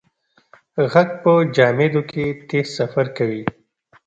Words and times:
غږ 0.91 1.09
په 1.21 1.31
جامدو 1.55 2.01
کې 2.11 2.25
تېز 2.49 2.67
سفر 2.79 3.05
کوي. 3.17 3.43